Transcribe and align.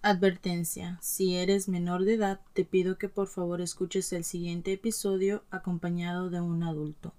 Advertencia: 0.00 0.96
Si 1.02 1.34
eres 1.34 1.68
menor 1.68 2.04
de 2.04 2.14
edad, 2.14 2.40
te 2.52 2.64
pido 2.64 2.98
que 2.98 3.08
por 3.08 3.26
favor 3.26 3.60
escuches 3.60 4.12
el 4.12 4.22
siguiente 4.22 4.72
episodio 4.72 5.42
acompañado 5.50 6.30
de 6.30 6.40
un 6.40 6.62
adulto, 6.62 7.14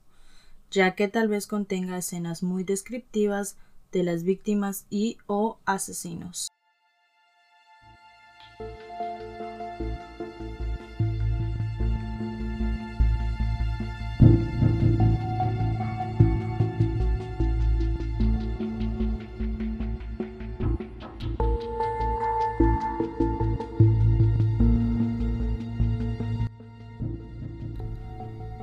ya 0.71 0.95
que 0.95 1.09
tal 1.09 1.27
vez 1.27 1.45
contenga 1.45 1.97
escenas 1.97 2.41
muy 2.41 2.63
descriptivas 2.63 3.57
de 3.91 4.04
las 4.04 4.23
víctimas 4.23 4.86
y 4.89 5.18
o 5.27 5.59
asesinos. 5.65 6.48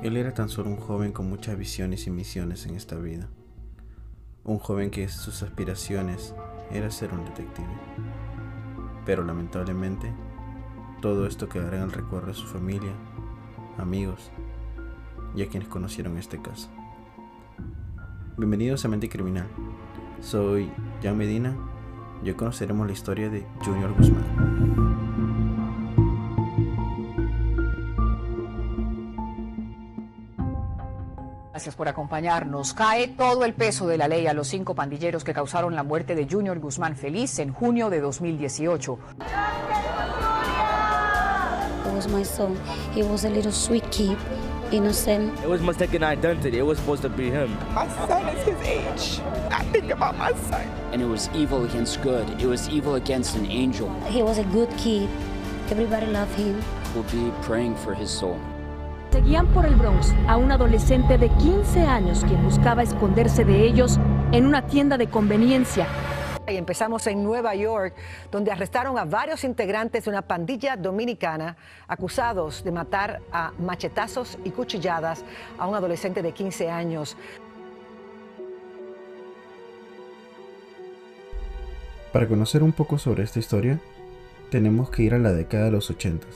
Él 0.03 0.15
era 0.15 0.31
tan 0.31 0.47
solo 0.47 0.69
un 0.69 0.77
joven 0.77 1.11
con 1.11 1.27
muchas 1.27 1.57
visiones 1.57 2.05
y 2.05 2.11
misiones 2.11 2.67
en 2.67 2.75
esta 2.75 2.95
vida. 2.97 3.29
Un 4.43 4.59
joven 4.59 4.91
que 4.91 5.09
sus 5.09 5.41
aspiraciones 5.41 6.35
era 6.71 6.91
ser 6.91 7.11
un 7.13 7.25
detective. 7.25 7.67
Pero 9.05 9.23
lamentablemente, 9.23 10.13
todo 11.01 11.25
esto 11.25 11.49
quedará 11.49 11.77
en 11.77 11.83
el 11.83 11.91
recuerdo 11.91 12.27
de 12.27 12.35
su 12.35 12.45
familia, 12.45 12.91
amigos 13.79 14.31
y 15.35 15.41
a 15.41 15.49
quienes 15.49 15.67
conocieron 15.67 16.17
este 16.17 16.39
caso. 16.41 16.69
Bienvenidos 18.37 18.85
a 18.85 18.89
Mente 18.89 19.09
Criminal. 19.09 19.47
Soy 20.21 20.69
Jan 21.01 21.17
Medina 21.17 21.57
y 22.23 22.29
hoy 22.29 22.35
conoceremos 22.35 22.85
la 22.85 22.93
historia 22.93 23.29
de 23.29 23.47
Junior 23.63 23.93
Guzmán. 23.97 24.86
Gracias 31.67 31.75
por 31.75 31.89
acompañarnos. 31.89 32.73
Cae 32.73 33.09
todo 33.09 33.43
el 33.43 33.53
peso 33.53 33.87
de 33.87 33.97
la 33.97 34.07
ley 34.07 34.25
a 34.25 34.33
los 34.33 34.47
cinco 34.47 34.73
pandilleros 34.73 35.25
que 35.25 35.33
causaron 35.33 35.75
la 35.75 35.83
muerte 35.83 36.15
de 36.15 36.25
Junior 36.25 36.57
Guzmán 36.61 36.95
Feliz 36.95 37.39
en 37.39 37.51
junio 37.51 37.89
de 37.89 37.99
2018. 37.99 38.97
It 41.85 41.93
was 41.93 42.07
my 42.07 42.23
son. 42.23 42.55
He 42.95 43.03
was 43.03 43.25
a 43.25 43.29
little 43.29 43.51
sweet 43.51 43.83
kid, 43.91 44.15
innocent. 44.71 45.37
It 45.41 45.49
was 45.49 45.59
mistaken 45.59 46.05
identity. 46.05 46.57
It 46.57 46.65
was 46.65 46.77
supposed 46.77 47.01
to 47.01 47.09
be 47.09 47.29
him. 47.29 47.49
My 47.75 47.85
son 48.07 48.29
is 48.29 48.45
his 48.45 48.61
age. 48.65 49.19
I 49.51 49.65
think 49.73 49.91
about 49.91 50.17
my 50.17 50.31
son. 50.49 50.65
And 50.93 51.01
it 51.01 51.09
was 51.09 51.29
evil 51.35 51.65
against 51.65 52.01
good. 52.01 52.29
It 52.41 52.47
was 52.47 52.69
evil 52.69 52.95
against 52.95 53.35
an 53.35 53.45
angel. 53.47 53.89
He 54.05 54.23
was 54.23 54.37
a 54.37 54.45
good 54.53 54.69
kid. 54.77 55.09
Everybody 55.69 56.05
loved 56.05 56.33
him. 56.35 56.63
We'll 56.95 57.03
be 57.11 57.29
praying 57.41 57.75
for 57.75 57.93
his 57.93 58.09
soul. 58.09 58.39
Seguían 59.11 59.47
por 59.47 59.65
el 59.65 59.75
Bronx 59.75 60.13
a 60.27 60.35
un 60.35 60.51
adolescente 60.51 61.17
de 61.17 61.29
15 61.29 61.81
años 61.81 62.25
quien 62.25 62.43
buscaba 62.43 62.83
esconderse 62.83 63.45
de 63.45 63.65
ellos 63.65 63.99
en 64.33 64.45
una 64.45 64.67
tienda 64.67 64.97
de 64.97 65.07
conveniencia. 65.07 65.87
Y 66.45 66.55
empezamos 66.55 67.07
en 67.07 67.23
Nueva 67.23 67.55
York, 67.55 67.95
donde 68.31 68.51
arrestaron 68.51 68.97
a 68.97 69.05
varios 69.05 69.43
integrantes 69.43 70.03
de 70.03 70.09
una 70.09 70.21
pandilla 70.21 70.75
dominicana 70.75 71.55
acusados 71.87 72.63
de 72.63 72.71
matar 72.71 73.21
a 73.31 73.53
machetazos 73.59 74.37
y 74.43 74.51
cuchilladas 74.51 75.23
a 75.57 75.67
un 75.67 75.75
adolescente 75.75 76.21
de 76.21 76.33
15 76.33 76.69
años. 76.69 77.17
Para 82.11 82.27
conocer 82.27 82.61
un 82.61 82.73
poco 82.73 82.97
sobre 82.97 83.23
esta 83.23 83.39
historia, 83.39 83.79
tenemos 84.51 84.89
que 84.89 85.03
ir 85.03 85.13
a 85.13 85.19
la 85.19 85.31
década 85.33 85.65
de 85.65 85.71
los 85.71 85.89
80, 85.89 86.27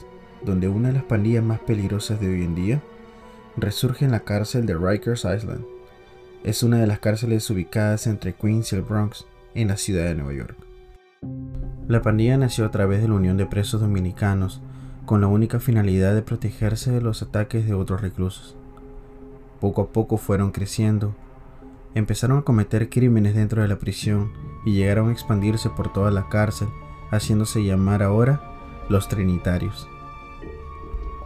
donde 0.45 0.67
una 0.67 0.89
de 0.89 0.95
las 0.95 1.03
pandillas 1.03 1.43
más 1.43 1.59
peligrosas 1.59 2.19
de 2.19 2.29
hoy 2.29 2.43
en 2.43 2.55
día 2.55 2.81
resurge 3.57 4.05
en 4.05 4.11
la 4.11 4.21
cárcel 4.21 4.65
de 4.65 4.75
Rikers 4.75 5.25
Island. 5.25 5.65
Es 6.43 6.63
una 6.63 6.79
de 6.79 6.87
las 6.87 6.99
cárceles 6.99 7.49
ubicadas 7.49 8.07
entre 8.07 8.33
Queens 8.33 8.71
y 8.73 8.75
el 8.75 8.81
Bronx, 8.81 9.25
en 9.53 9.67
la 9.67 9.77
ciudad 9.77 10.05
de 10.05 10.15
Nueva 10.15 10.33
York. 10.33 10.55
La 11.87 12.01
pandilla 12.01 12.37
nació 12.37 12.65
a 12.65 12.71
través 12.71 13.01
de 13.01 13.07
la 13.07 13.15
unión 13.15 13.37
de 13.37 13.45
presos 13.45 13.81
dominicanos 13.81 14.61
con 15.05 15.21
la 15.21 15.27
única 15.27 15.59
finalidad 15.59 16.15
de 16.15 16.21
protegerse 16.21 16.91
de 16.91 17.01
los 17.01 17.21
ataques 17.21 17.65
de 17.65 17.73
otros 17.73 18.01
reclusos. 18.01 18.55
Poco 19.59 19.81
a 19.81 19.87
poco 19.91 20.17
fueron 20.17 20.51
creciendo, 20.51 21.13
empezaron 21.93 22.39
a 22.39 22.43
cometer 22.43 22.89
crímenes 22.89 23.35
dentro 23.35 23.61
de 23.61 23.67
la 23.67 23.77
prisión 23.77 24.31
y 24.65 24.73
llegaron 24.73 25.09
a 25.09 25.11
expandirse 25.11 25.69
por 25.69 25.91
toda 25.91 26.11
la 26.11 26.29
cárcel, 26.29 26.69
haciéndose 27.11 27.63
llamar 27.63 28.01
ahora 28.01 28.41
los 28.89 29.09
Trinitarios. 29.09 29.87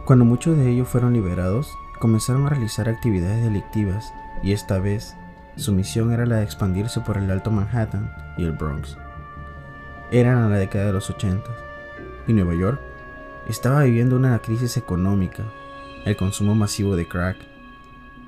Cuando 0.06 0.24
muchos 0.24 0.56
de 0.56 0.70
ellos 0.70 0.86
fueron 0.86 1.14
liberados, 1.14 1.76
comenzaron 1.98 2.46
a 2.46 2.50
realizar 2.50 2.88
actividades 2.88 3.42
delictivas 3.42 4.14
y 4.40 4.52
esta 4.52 4.78
vez 4.78 5.16
su 5.56 5.72
misión 5.72 6.12
era 6.12 6.26
la 6.26 6.36
de 6.36 6.44
expandirse 6.44 7.00
por 7.00 7.18
el 7.18 7.28
Alto 7.28 7.50
Manhattan 7.50 8.14
y 8.38 8.44
el 8.44 8.52
Bronx. 8.52 8.96
Eran 10.12 10.38
a 10.38 10.48
la 10.48 10.58
década 10.58 10.86
de 10.86 10.92
los 10.92 11.10
80 11.10 11.42
y 12.28 12.32
Nueva 12.32 12.54
York 12.54 12.80
estaba 13.48 13.82
viviendo 13.82 14.14
una 14.14 14.38
crisis 14.38 14.76
económica, 14.76 15.42
el 16.04 16.16
consumo 16.16 16.54
masivo 16.54 16.94
de 16.94 17.08
crack, 17.08 17.38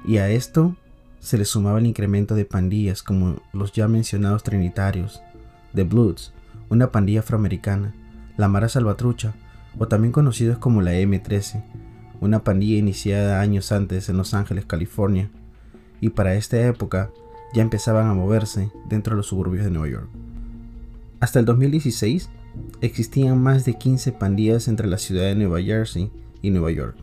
y 0.05 0.17
a 0.17 0.29
esto 0.31 0.75
se 1.21 1.39
le 1.39 1.45
sumaba 1.45 1.79
el 1.79 1.87
incremento 1.87 2.35
de 2.35 2.45
pandillas 2.45 3.05
como 3.05 3.37
los 3.53 3.71
ya 3.71 3.87
mencionados 3.87 4.43
trinitarios, 4.43 5.23
The 5.77 5.85
Bloods, 5.85 6.33
una 6.71 6.91
pandilla 6.91 7.21
afroamericana, 7.21 7.95
la 8.37 8.49
Mara 8.49 8.69
Salvatrucha, 8.69 9.33
o 9.77 9.89
también 9.89 10.13
conocidos 10.13 10.59
como 10.59 10.83
la 10.83 10.95
M13, 10.95 11.65
una 12.21 12.45
pandilla 12.45 12.79
iniciada 12.79 13.41
años 13.41 13.73
antes 13.73 14.09
en 14.09 14.17
Los 14.17 14.35
Ángeles, 14.35 14.65
California, 14.65 15.31
y 16.01 16.11
para 16.11 16.35
esta 16.35 16.61
época 16.67 17.11
ya 17.53 17.63
empezaban 17.63 18.07
a 18.09 18.15
moverse 18.15 18.71
dentro 18.89 19.15
de 19.15 19.19
los 19.19 19.27
suburbios 19.27 19.65
de 19.65 19.71
Nueva 19.71 19.89
York. 19.89 20.09
Hasta 21.21 21.41
el 21.41 21.45
2016 21.45 22.31
existían 22.81 23.43
más 23.43 23.65
de 23.65 23.75
15 23.75 24.13
pandillas 24.13 24.69
entre 24.69 24.87
la 24.87 24.99
ciudad 24.99 25.25
de 25.25 25.35
Nueva 25.35 25.61
Jersey 25.61 26.11
y 26.43 26.51
Nueva 26.51 26.71
York. 26.71 26.97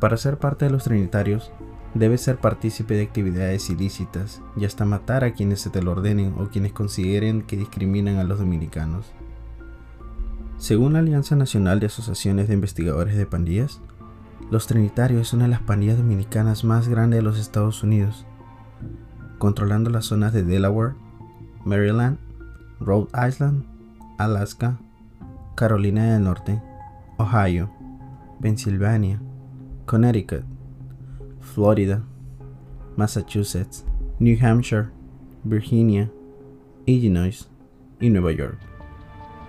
Para 0.00 0.16
ser 0.16 0.38
parte 0.38 0.64
de 0.66 0.70
los 0.70 0.84
trinitarios, 0.84 1.50
debes 1.94 2.20
ser 2.20 2.38
partícipe 2.38 2.94
de 2.94 3.02
actividades 3.02 3.70
ilícitas 3.70 4.42
y 4.56 4.64
hasta 4.64 4.84
matar 4.84 5.24
a 5.24 5.32
quienes 5.32 5.60
se 5.60 5.70
te 5.70 5.82
lo 5.82 5.92
ordenen 5.92 6.34
o 6.38 6.48
quienes 6.48 6.72
consideren 6.72 7.42
que 7.42 7.56
discriminan 7.56 8.16
a 8.16 8.24
los 8.24 8.38
dominicanos. 8.38 9.06
Según 10.56 10.92
la 10.92 11.00
Alianza 11.00 11.36
Nacional 11.36 11.80
de 11.80 11.86
Asociaciones 11.86 12.48
de 12.48 12.54
Investigadores 12.54 13.16
de 13.16 13.26
Pandillas, 13.26 13.80
los 14.50 14.66
Trinitarios 14.66 15.22
es 15.22 15.32
una 15.32 15.44
de 15.44 15.50
las 15.50 15.62
pandillas 15.62 15.98
dominicanas 15.98 16.64
más 16.64 16.88
grandes 16.88 17.18
de 17.18 17.22
los 17.22 17.38
Estados 17.38 17.82
Unidos, 17.82 18.24
controlando 19.38 19.90
las 19.90 20.06
zonas 20.06 20.32
de 20.32 20.44
Delaware, 20.44 20.94
Maryland, 21.64 22.18
Rhode 22.80 23.08
Island, 23.28 23.64
Alaska, 24.18 24.78
Carolina 25.56 26.12
del 26.12 26.24
Norte, 26.24 26.62
Ohio, 27.18 27.70
Pennsylvania, 28.40 29.20
Connecticut, 29.86 30.44
Florida, 31.40 32.02
Massachusetts, 32.96 33.84
New 34.18 34.36
Hampshire, 34.40 34.90
Virginia, 35.42 36.10
Illinois 36.86 37.48
y 38.00 38.10
Nueva 38.10 38.32
York, 38.32 38.58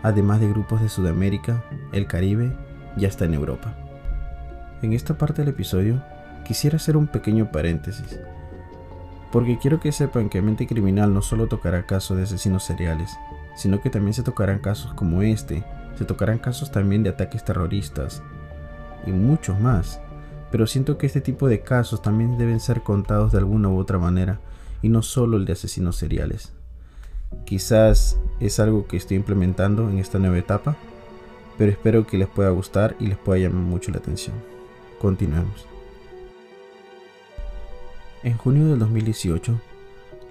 además 0.05 0.39
de 0.39 0.47
grupos 0.47 0.81
de 0.81 0.89
Sudamérica, 0.89 1.63
el 1.91 2.05
Caribe 2.05 2.55
y 2.95 3.05
hasta 3.05 3.25
en 3.25 3.33
Europa. 3.33 3.75
En 4.83 4.93
esta 4.93 5.17
parte 5.17 5.41
del 5.41 5.49
episodio 5.49 5.99
quisiera 6.43 6.75
hacer 6.75 6.95
un 6.95 7.07
pequeño 7.07 7.51
paréntesis, 7.51 8.19
porque 9.31 9.57
quiero 9.57 9.79
que 9.79 9.91
sepan 9.91 10.29
que 10.29 10.43
Mente 10.43 10.67
Criminal 10.67 11.11
no 11.11 11.23
solo 11.23 11.47
tocará 11.47 11.87
casos 11.87 12.17
de 12.17 12.23
asesinos 12.23 12.63
seriales, 12.63 13.17
sino 13.55 13.81
que 13.81 13.89
también 13.89 14.13
se 14.13 14.21
tocarán 14.21 14.59
casos 14.59 14.93
como 14.93 15.23
este, 15.23 15.63
se 15.97 16.05
tocarán 16.05 16.37
casos 16.37 16.71
también 16.71 17.01
de 17.01 17.09
ataques 17.09 17.43
terroristas 17.43 18.21
y 19.07 19.11
muchos 19.11 19.59
más. 19.59 19.99
Pero 20.51 20.67
siento 20.67 20.99
que 20.99 21.07
este 21.07 21.19
tipo 21.19 21.47
de 21.47 21.61
casos 21.61 22.03
también 22.03 22.37
deben 22.37 22.59
ser 22.59 22.83
contados 22.83 23.31
de 23.31 23.39
alguna 23.39 23.69
u 23.69 23.79
otra 23.79 23.97
manera 23.97 24.39
y 24.83 24.89
no 24.89 25.01
solo 25.01 25.37
el 25.37 25.45
de 25.45 25.53
asesinos 25.53 25.95
seriales. 25.95 26.54
Quizás 27.45 28.19
es 28.39 28.59
algo 28.59 28.87
que 28.87 28.97
estoy 28.97 29.17
implementando 29.17 29.89
en 29.89 29.99
esta 29.99 30.19
nueva 30.19 30.37
etapa, 30.37 30.75
pero 31.57 31.71
espero 31.71 32.05
que 32.05 32.17
les 32.17 32.27
pueda 32.27 32.49
gustar 32.49 32.95
y 32.99 33.07
les 33.07 33.17
pueda 33.17 33.39
llamar 33.39 33.63
mucho 33.63 33.91
la 33.91 33.97
atención. 33.97 34.35
Continuemos. 34.99 35.67
En 38.23 38.37
junio 38.37 38.67
del 38.67 38.79
2018, 38.79 39.59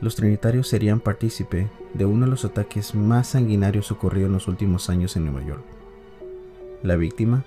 los 0.00 0.16
trinitarios 0.16 0.68
serían 0.68 1.00
partícipe 1.00 1.68
de 1.94 2.04
uno 2.04 2.26
de 2.26 2.30
los 2.30 2.44
ataques 2.44 2.94
más 2.94 3.28
sanguinarios 3.28 3.90
ocurridos 3.92 4.26
en 4.26 4.34
los 4.34 4.48
últimos 4.48 4.90
años 4.90 5.16
en 5.16 5.24
Nueva 5.26 5.46
York. 5.46 5.64
La 6.82 6.96
víctima 6.96 7.44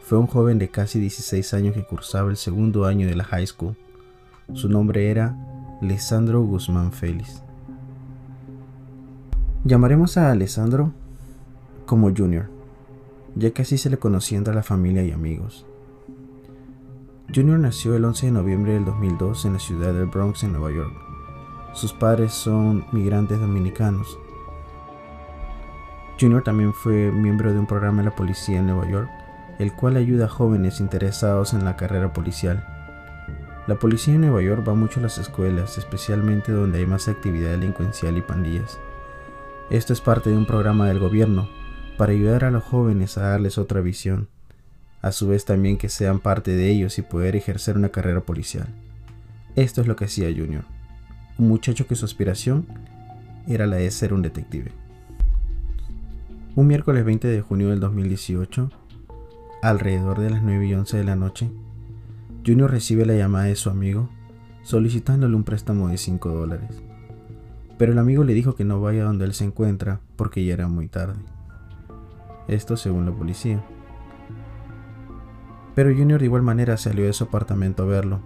fue 0.00 0.18
un 0.18 0.26
joven 0.26 0.58
de 0.58 0.68
casi 0.68 1.00
16 1.00 1.52
años 1.54 1.74
que 1.74 1.84
cursaba 1.84 2.30
el 2.30 2.36
segundo 2.36 2.86
año 2.86 3.06
de 3.06 3.16
la 3.16 3.24
high 3.24 3.46
school. 3.46 3.76
Su 4.54 4.68
nombre 4.68 5.10
era 5.10 5.36
Lisandro 5.80 6.42
Guzmán 6.42 6.92
Félix. 6.92 7.42
Llamaremos 9.64 10.16
a 10.16 10.32
Alessandro 10.32 10.92
como 11.86 12.12
Junior, 12.12 12.50
ya 13.36 13.52
que 13.52 13.62
así 13.62 13.78
se 13.78 13.90
le 13.90 13.96
conocía 13.96 14.36
entre 14.36 14.56
la 14.56 14.64
familia 14.64 15.04
y 15.04 15.12
amigos. 15.12 15.64
Junior 17.32 17.60
nació 17.60 17.94
el 17.94 18.04
11 18.04 18.26
de 18.26 18.32
noviembre 18.32 18.72
del 18.72 18.84
2002 18.84 19.44
en 19.44 19.52
la 19.52 19.58
ciudad 19.60 19.94
del 19.94 20.06
Bronx, 20.06 20.42
en 20.42 20.54
Nueva 20.54 20.72
York. 20.72 20.92
Sus 21.74 21.92
padres 21.92 22.32
son 22.32 22.86
migrantes 22.90 23.38
dominicanos. 23.38 24.18
Junior 26.20 26.42
también 26.42 26.74
fue 26.74 27.12
miembro 27.12 27.52
de 27.52 27.60
un 27.60 27.68
programa 27.68 27.98
de 27.98 28.08
la 28.08 28.16
policía 28.16 28.58
en 28.58 28.66
Nueva 28.66 28.90
York, 28.90 29.08
el 29.60 29.72
cual 29.74 29.96
ayuda 29.96 30.24
a 30.24 30.28
jóvenes 30.28 30.80
interesados 30.80 31.54
en 31.54 31.64
la 31.64 31.76
carrera 31.76 32.12
policial. 32.12 32.66
La 33.68 33.76
policía 33.76 34.14
en 34.14 34.22
Nueva 34.22 34.42
York 34.42 34.64
va 34.68 34.74
mucho 34.74 34.98
a 34.98 35.04
las 35.04 35.18
escuelas, 35.18 35.78
especialmente 35.78 36.50
donde 36.50 36.80
hay 36.80 36.86
más 36.86 37.06
actividad 37.06 37.52
delincuencial 37.52 38.16
y 38.16 38.22
pandillas. 38.22 38.80
Esto 39.72 39.94
es 39.94 40.02
parte 40.02 40.28
de 40.28 40.36
un 40.36 40.44
programa 40.44 40.86
del 40.86 40.98
gobierno 40.98 41.48
para 41.96 42.12
ayudar 42.12 42.44
a 42.44 42.50
los 42.50 42.62
jóvenes 42.62 43.16
a 43.16 43.22
darles 43.22 43.56
otra 43.56 43.80
visión, 43.80 44.28
a 45.00 45.12
su 45.12 45.28
vez 45.28 45.46
también 45.46 45.78
que 45.78 45.88
sean 45.88 46.20
parte 46.20 46.50
de 46.50 46.70
ellos 46.70 46.98
y 46.98 47.02
poder 47.02 47.36
ejercer 47.36 47.78
una 47.78 47.88
carrera 47.88 48.20
policial. 48.20 48.68
Esto 49.56 49.80
es 49.80 49.86
lo 49.86 49.96
que 49.96 50.04
hacía 50.04 50.28
Junior, 50.28 50.64
un 51.38 51.48
muchacho 51.48 51.86
que 51.86 51.96
su 51.96 52.04
aspiración 52.04 52.66
era 53.48 53.66
la 53.66 53.76
de 53.76 53.90
ser 53.90 54.12
un 54.12 54.20
detective. 54.20 54.72
Un 56.54 56.66
miércoles 56.66 57.02
20 57.06 57.26
de 57.28 57.40
junio 57.40 57.70
del 57.70 57.80
2018, 57.80 58.70
alrededor 59.62 60.20
de 60.20 60.28
las 60.28 60.42
9 60.42 60.66
y 60.66 60.74
11 60.74 60.98
de 60.98 61.04
la 61.04 61.16
noche, 61.16 61.50
Junior 62.44 62.70
recibe 62.70 63.06
la 63.06 63.14
llamada 63.14 63.46
de 63.46 63.56
su 63.56 63.70
amigo 63.70 64.10
solicitándole 64.64 65.34
un 65.34 65.44
préstamo 65.44 65.88
de 65.88 65.96
5 65.96 66.28
dólares. 66.28 66.82
Pero 67.82 67.94
el 67.94 67.98
amigo 67.98 68.22
le 68.22 68.32
dijo 68.32 68.54
que 68.54 68.64
no 68.64 68.80
vaya 68.80 69.02
donde 69.02 69.24
él 69.24 69.34
se 69.34 69.44
encuentra 69.44 69.98
porque 70.14 70.44
ya 70.44 70.54
era 70.54 70.68
muy 70.68 70.86
tarde. 70.86 71.18
Esto 72.46 72.76
según 72.76 73.06
la 73.06 73.12
policía. 73.12 73.60
Pero 75.74 75.90
Junior 75.90 76.20
de 76.20 76.26
igual 76.26 76.42
manera 76.42 76.76
salió 76.76 77.06
de 77.06 77.12
su 77.12 77.24
apartamento 77.24 77.82
a 77.82 77.86
verlo. 77.86 78.20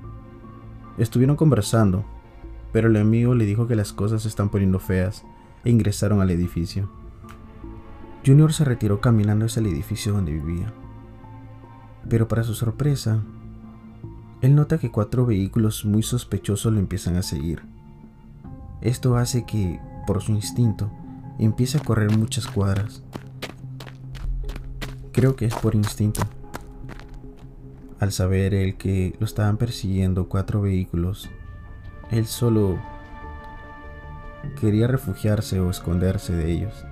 Estuvieron 0.98 1.36
conversando, 1.36 2.04
pero 2.70 2.88
el 2.88 2.96
amigo 2.96 3.34
le 3.34 3.46
dijo 3.46 3.66
que 3.66 3.76
las 3.76 3.94
cosas 3.94 4.20
se 4.20 4.28
están 4.28 4.50
poniendo 4.50 4.78
feas 4.78 5.24
e 5.64 5.70
ingresaron 5.70 6.20
al 6.20 6.30
edificio. 6.30 6.90
Junior 8.26 8.52
se 8.52 8.66
retiró 8.66 9.00
caminando 9.00 9.46
hacia 9.46 9.60
el 9.60 9.68
edificio 9.68 10.12
donde 10.12 10.34
vivía. 10.34 10.70
Pero 12.10 12.28
para 12.28 12.44
su 12.44 12.52
sorpresa, 12.52 13.22
él 14.42 14.54
nota 14.54 14.76
que 14.76 14.90
cuatro 14.90 15.24
vehículos 15.24 15.86
muy 15.86 16.02
sospechosos 16.02 16.74
lo 16.74 16.78
empiezan 16.78 17.16
a 17.16 17.22
seguir. 17.22 17.74
Esto 18.80 19.16
hace 19.16 19.44
que, 19.44 19.80
por 20.06 20.22
su 20.22 20.32
instinto, 20.32 20.90
empiece 21.38 21.78
a 21.78 21.82
correr 21.82 22.16
muchas 22.16 22.46
cuadras. 22.46 23.02
Creo 25.12 25.36
que 25.36 25.46
es 25.46 25.54
por 25.54 25.74
instinto. 25.74 26.20
Al 27.98 28.12
saber 28.12 28.54
él 28.54 28.76
que 28.76 29.16
lo 29.18 29.26
estaban 29.26 29.56
persiguiendo 29.56 30.28
cuatro 30.28 30.60
vehículos, 30.60 31.30
él 32.10 32.26
solo 32.26 32.78
quería 34.60 34.86
refugiarse 34.86 35.60
o 35.60 35.70
esconderse 35.70 36.34
de 36.34 36.52
ellos. 36.52 36.84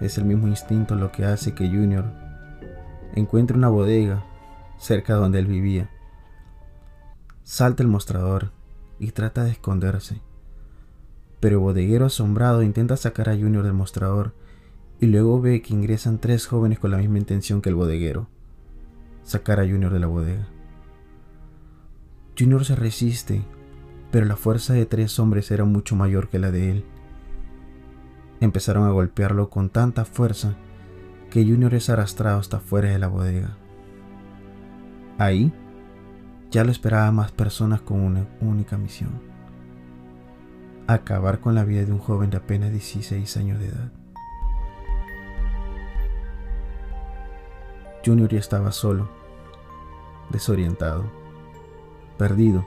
Es 0.00 0.18
el 0.18 0.24
mismo 0.24 0.46
instinto 0.46 0.94
lo 0.94 1.10
que 1.10 1.24
hace 1.24 1.54
que 1.54 1.68
Junior 1.68 2.04
encuentre 3.14 3.56
una 3.56 3.68
bodega 3.68 4.24
cerca 4.78 5.14
donde 5.14 5.38
él 5.38 5.46
vivía 5.46 5.88
Salta 7.44 7.82
el 7.82 7.90
mostrador 7.90 8.52
y 8.98 9.12
trata 9.12 9.44
de 9.44 9.50
esconderse. 9.50 10.22
Pero 11.44 11.56
el 11.56 11.62
bodeguero 11.62 12.06
asombrado 12.06 12.62
intenta 12.62 12.96
sacar 12.96 13.28
a 13.28 13.36
Junior 13.36 13.64
del 13.64 13.74
mostrador 13.74 14.32
y 14.98 15.04
luego 15.04 15.42
ve 15.42 15.60
que 15.60 15.74
ingresan 15.74 16.18
tres 16.18 16.46
jóvenes 16.46 16.78
con 16.78 16.90
la 16.90 16.96
misma 16.96 17.18
intención 17.18 17.60
que 17.60 17.68
el 17.68 17.74
bodeguero, 17.74 18.28
sacar 19.24 19.60
a 19.60 19.64
Junior 19.64 19.92
de 19.92 19.98
la 20.00 20.06
bodega. 20.06 20.48
Junior 22.38 22.64
se 22.64 22.76
resiste, 22.76 23.42
pero 24.10 24.24
la 24.24 24.36
fuerza 24.36 24.72
de 24.72 24.86
tres 24.86 25.18
hombres 25.18 25.50
era 25.50 25.66
mucho 25.66 25.96
mayor 25.96 26.30
que 26.30 26.38
la 26.38 26.50
de 26.50 26.70
él. 26.70 26.84
Empezaron 28.40 28.86
a 28.86 28.92
golpearlo 28.92 29.50
con 29.50 29.68
tanta 29.68 30.06
fuerza 30.06 30.54
que 31.28 31.44
Junior 31.44 31.74
es 31.74 31.90
arrastrado 31.90 32.38
hasta 32.38 32.58
fuera 32.58 32.88
de 32.88 32.98
la 32.98 33.08
bodega. 33.08 33.58
Ahí, 35.18 35.52
ya 36.50 36.64
lo 36.64 36.70
esperaba 36.70 37.12
más 37.12 37.32
personas 37.32 37.82
con 37.82 38.00
una 38.00 38.26
única 38.40 38.78
misión. 38.78 39.33
Acabar 40.86 41.40
con 41.40 41.54
la 41.54 41.64
vida 41.64 41.84
de 41.84 41.92
un 41.92 41.98
joven 41.98 42.30
de 42.30 42.36
apenas 42.36 42.70
16 42.70 43.36
años 43.36 43.58
de 43.58 43.68
edad. 43.68 43.92
Junior 48.04 48.28
ya 48.28 48.38
estaba 48.38 48.70
solo, 48.72 49.08
desorientado, 50.30 51.04
perdido. 52.18 52.66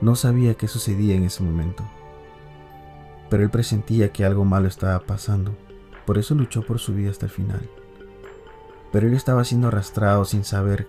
No 0.00 0.14
sabía 0.14 0.54
qué 0.54 0.68
sucedía 0.68 1.16
en 1.16 1.24
ese 1.24 1.42
momento, 1.42 1.82
pero 3.28 3.42
él 3.42 3.50
presentía 3.50 4.12
que 4.12 4.24
algo 4.24 4.44
malo 4.44 4.68
estaba 4.68 5.00
pasando, 5.00 5.56
por 6.06 6.18
eso 6.18 6.34
luchó 6.34 6.62
por 6.62 6.78
su 6.78 6.94
vida 6.94 7.10
hasta 7.10 7.26
el 7.26 7.32
final. 7.32 7.68
Pero 8.92 9.08
él 9.08 9.14
estaba 9.14 9.42
siendo 9.42 9.68
arrastrado 9.68 10.24
sin 10.24 10.44
saber 10.44 10.86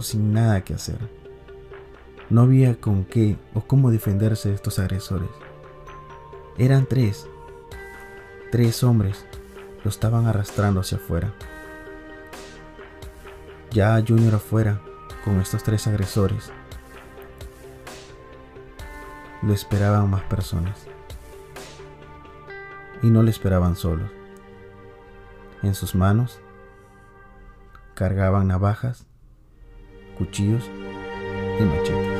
sin 0.00 0.32
nada 0.32 0.62
que 0.62 0.74
hacer. 0.74 0.98
No 2.28 2.42
había 2.42 2.80
con 2.80 3.04
qué 3.04 3.36
o 3.54 3.60
cómo 3.60 3.90
defenderse 3.90 4.48
de 4.48 4.56
estos 4.56 4.78
agresores. 4.78 5.28
Eran 6.58 6.86
tres. 6.86 7.28
Tres 8.50 8.82
hombres 8.82 9.24
lo 9.84 9.90
estaban 9.90 10.26
arrastrando 10.26 10.80
hacia 10.80 10.98
afuera. 10.98 11.32
Ya 13.70 14.02
Junior 14.06 14.34
afuera, 14.34 14.80
con 15.24 15.40
estos 15.40 15.62
tres 15.62 15.86
agresores, 15.86 16.50
lo 19.42 19.52
esperaban 19.52 20.10
más 20.10 20.22
personas. 20.22 20.86
Y 23.02 23.08
no 23.08 23.22
le 23.22 23.30
esperaban 23.30 23.76
solos. 23.76 24.10
En 25.62 25.74
sus 25.74 25.94
manos 25.94 26.40
cargaban 27.94 28.48
navajas 28.48 29.06
cuchillos 30.18 30.64
y 31.58 31.64
machetes. 31.64 32.16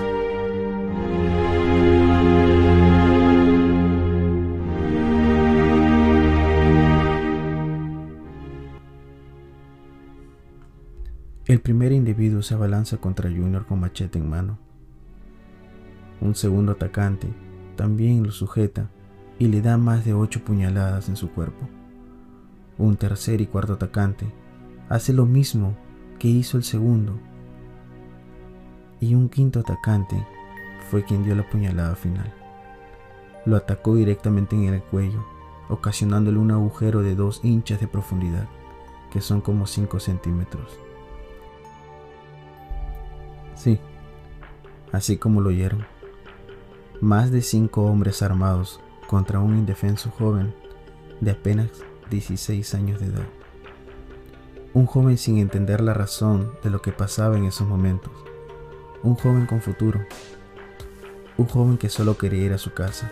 El 11.47 11.61
primer 11.61 11.93
individuo 11.93 12.43
se 12.43 12.55
abalanza 12.55 12.97
contra 12.97 13.31
Junior 13.31 13.67
con 13.67 13.79
machete 13.79 14.19
en 14.19 14.29
mano. 14.29 14.59
Un 16.21 16.35
segundo 16.35 16.73
atacante 16.73 17.29
también 17.77 18.25
lo 18.25 18.33
sujeta 18.33 18.91
y 19.39 19.47
le 19.47 19.61
da 19.61 19.77
más 19.77 20.05
de 20.05 20.13
ocho 20.13 20.43
puñaladas 20.43 21.09
en 21.09 21.17
su 21.17 21.31
cuerpo. 21.31 21.69
Un 22.79 22.97
tercer 22.97 23.41
y 23.41 23.47
cuarto 23.47 23.75
atacante 23.75 24.27
hace 24.89 25.13
lo 25.13 25.25
mismo 25.25 25.77
que 26.19 26.29
hizo 26.29 26.57
el 26.57 26.65
segundo 26.65 27.21
y 29.01 29.15
un 29.15 29.29
quinto 29.29 29.61
atacante 29.61 30.27
fue 30.91 31.05
quien 31.05 31.25
dio 31.25 31.35
la 31.35 31.49
puñalada 31.49 31.95
final. 31.97 32.33
Lo 33.45 33.57
atacó 33.57 33.95
directamente 33.95 34.57
en 34.57 34.75
el 34.75 34.83
cuello, 34.83 35.25
ocasionándole 35.69 36.39
un 36.39 36.51
agujero 36.51 37.03
de 37.03 37.15
dos 37.15 37.41
hinchas 37.43 37.81
de 37.81 37.89
profundidad, 37.89 38.49
que 39.13 39.21
son 39.21 39.41
como 39.41 39.67
5 39.67 40.01
centímetros. 40.01 40.79
Sí, 43.55 43.81
así 44.93 45.17
como 45.17 45.41
lo 45.41 45.49
oyeron. 45.49 45.87
Más 47.01 47.31
de 47.31 47.43
cinco 47.43 47.85
hombres 47.85 48.23
armados 48.23 48.81
contra 49.07 49.41
un 49.41 49.57
indefenso 49.57 50.11
joven 50.11 50.55
de 51.21 51.33
apenas 51.33 51.71
16 52.11 52.75
años 52.75 53.01
de 53.01 53.07
edad. 53.07 53.27
Un 54.73 54.87
joven 54.87 55.19
sin 55.19 55.39
entender 55.39 55.81
la 55.81 55.95
razón 55.95 56.53
de 56.63 56.71
lo 56.71 56.83
que 56.83 56.93
pasaba 56.93 57.37
en 57.37 57.45
esos 57.45 57.67
momentos 57.67 58.26
un 59.07 59.15
joven 59.15 59.47
con 59.47 59.61
futuro. 59.61 60.05
Un 61.37 61.47
joven 61.47 61.79
que 61.79 61.89
solo 61.89 62.19
quería 62.19 62.47
ir 62.47 62.53
a 62.53 62.59
su 62.59 62.73
casa. 62.73 63.11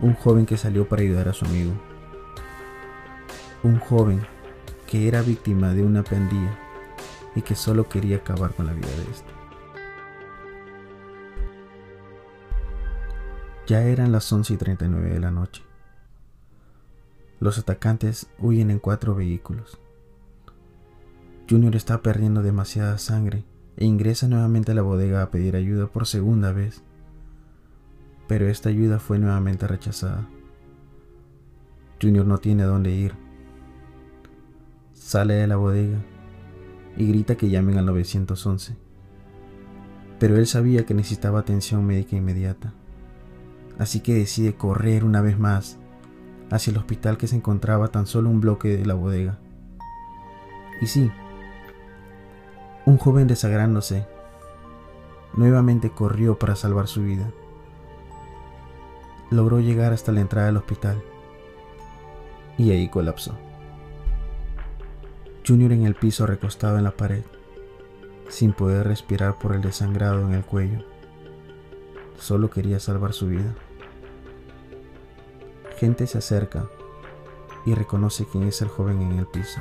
Un 0.00 0.14
joven 0.14 0.46
que 0.46 0.56
salió 0.56 0.88
para 0.88 1.02
ayudar 1.02 1.28
a 1.28 1.32
su 1.32 1.44
amigo. 1.44 1.72
Un 3.64 3.80
joven 3.80 4.24
que 4.86 5.08
era 5.08 5.22
víctima 5.22 5.74
de 5.74 5.82
una 5.82 6.04
pandilla 6.04 6.56
y 7.34 7.42
que 7.42 7.56
solo 7.56 7.88
quería 7.88 8.18
acabar 8.18 8.54
con 8.54 8.66
la 8.66 8.74
vida 8.74 8.86
de 8.86 9.10
este. 9.10 9.30
Ya 13.66 13.82
eran 13.82 14.12
las 14.12 14.32
11 14.32 14.54
y 14.54 14.56
39 14.56 15.10
de 15.10 15.20
la 15.20 15.32
noche. 15.32 15.64
Los 17.40 17.58
atacantes 17.58 18.28
huyen 18.38 18.70
en 18.70 18.78
cuatro 18.78 19.16
vehículos. 19.16 19.80
Junior 21.50 21.74
está 21.74 22.02
perdiendo 22.02 22.42
demasiada 22.42 22.98
sangre 22.98 23.44
e 23.76 23.84
ingresa 23.84 24.28
nuevamente 24.28 24.72
a 24.72 24.74
la 24.74 24.82
bodega 24.82 25.22
a 25.22 25.30
pedir 25.30 25.56
ayuda 25.56 25.86
por 25.86 26.06
segunda 26.06 26.52
vez. 26.52 26.82
Pero 28.26 28.48
esta 28.48 28.68
ayuda 28.68 28.98
fue 28.98 29.18
nuevamente 29.18 29.66
rechazada. 29.66 30.28
Junior 32.00 32.26
no 32.26 32.38
tiene 32.38 32.64
a 32.64 32.66
dónde 32.66 32.92
ir. 32.92 33.14
Sale 34.92 35.34
de 35.34 35.46
la 35.46 35.56
bodega 35.56 35.98
y 36.96 37.06
grita 37.06 37.36
que 37.36 37.48
llamen 37.50 37.78
al 37.78 37.86
911. 37.86 38.76
Pero 40.18 40.36
él 40.36 40.46
sabía 40.46 40.86
que 40.86 40.94
necesitaba 40.94 41.40
atención 41.40 41.86
médica 41.86 42.16
inmediata. 42.16 42.72
Así 43.78 44.00
que 44.00 44.14
decide 44.14 44.54
correr 44.54 45.04
una 45.04 45.20
vez 45.20 45.38
más 45.38 45.78
hacia 46.50 46.70
el 46.70 46.78
hospital 46.78 47.18
que 47.18 47.26
se 47.26 47.36
encontraba 47.36 47.88
tan 47.88 48.06
solo 48.06 48.30
un 48.30 48.40
bloque 48.40 48.76
de 48.76 48.86
la 48.86 48.94
bodega. 48.94 49.38
Y 50.80 50.86
sí, 50.86 51.10
un 52.86 52.98
joven 52.98 53.26
desagrándose 53.26 54.06
nuevamente 55.34 55.90
corrió 55.90 56.38
para 56.38 56.54
salvar 56.54 56.86
su 56.86 57.02
vida. 57.02 57.30
Logró 59.28 59.58
llegar 59.58 59.92
hasta 59.92 60.12
la 60.12 60.20
entrada 60.20 60.46
del 60.46 60.56
hospital 60.56 61.02
y 62.56 62.70
ahí 62.70 62.88
colapsó. 62.88 63.36
Junior 65.46 65.72
en 65.72 65.84
el 65.84 65.96
piso 65.96 66.26
recostado 66.26 66.78
en 66.78 66.84
la 66.84 66.96
pared, 66.96 67.24
sin 68.28 68.52
poder 68.52 68.86
respirar 68.86 69.36
por 69.38 69.54
el 69.54 69.62
desangrado 69.62 70.20
en 70.26 70.34
el 70.34 70.44
cuello. 70.44 70.84
Solo 72.18 72.50
quería 72.50 72.78
salvar 72.78 73.12
su 73.12 73.26
vida. 73.26 73.52
Gente 75.76 76.06
se 76.06 76.18
acerca 76.18 76.66
y 77.66 77.74
reconoce 77.74 78.26
quién 78.30 78.44
es 78.44 78.62
el 78.62 78.68
joven 78.68 79.02
en 79.02 79.18
el 79.18 79.26
piso. 79.26 79.60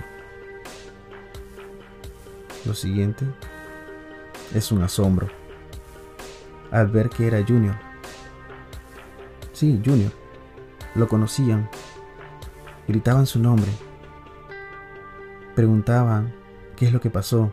Lo 2.65 2.73
siguiente 2.73 3.25
es 4.53 4.71
un 4.71 4.81
asombro 4.81 5.27
al 6.71 6.87
ver 6.87 7.09
que 7.09 7.27
era 7.27 7.45
Junior. 7.45 7.75
Sí, 9.53 9.81
Junior. 9.85 10.11
Lo 10.95 11.07
conocían. 11.07 11.69
Gritaban 12.87 13.27
su 13.27 13.39
nombre. 13.39 13.71
Preguntaban 15.55 16.33
qué 16.75 16.87
es 16.87 16.93
lo 16.93 16.99
que 16.99 17.09
pasó. 17.09 17.51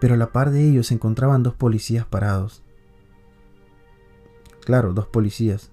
Pero 0.00 0.14
a 0.14 0.16
la 0.16 0.32
par 0.32 0.50
de 0.50 0.68
ellos 0.68 0.88
se 0.88 0.94
encontraban 0.94 1.42
dos 1.42 1.54
policías 1.54 2.06
parados. 2.06 2.62
Claro, 4.64 4.92
dos 4.92 5.06
policías. 5.06 5.70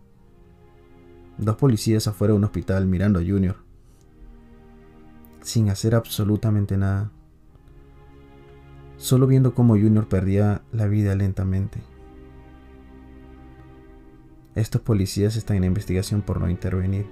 Dos 1.38 1.56
policías 1.56 2.06
afuera 2.08 2.34
de 2.34 2.38
un 2.38 2.44
hospital 2.44 2.86
mirando 2.86 3.20
a 3.20 3.24
Junior. 3.24 3.56
Sin 5.42 5.70
hacer 5.70 5.96
absolutamente 5.96 6.78
nada 6.78 7.12
solo 9.02 9.26
viendo 9.26 9.56
cómo 9.56 9.74
Junior 9.74 10.08
perdía 10.08 10.62
la 10.72 10.86
vida 10.86 11.16
lentamente. 11.16 11.82
Estos 14.54 14.80
policías 14.82 15.36
están 15.36 15.58
en 15.58 15.64
investigación 15.64 16.22
por 16.22 16.40
no 16.40 16.48
intervenir. 16.48 17.08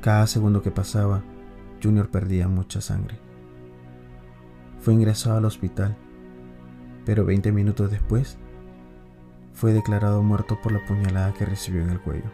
Cada 0.00 0.26
segundo 0.26 0.60
que 0.60 0.72
pasaba, 0.72 1.22
Junior 1.80 2.08
perdía 2.08 2.48
mucha 2.48 2.80
sangre. 2.80 3.16
Fue 4.80 4.92
ingresado 4.92 5.36
al 5.36 5.44
hospital, 5.44 5.96
pero 7.06 7.24
20 7.24 7.52
minutos 7.52 7.92
después 7.92 8.38
fue 9.52 9.72
declarado 9.72 10.20
muerto 10.24 10.58
por 10.60 10.72
la 10.72 10.84
puñalada 10.84 11.32
que 11.32 11.46
recibió 11.46 11.82
en 11.82 11.90
el 11.90 12.00
cuello. 12.00 12.28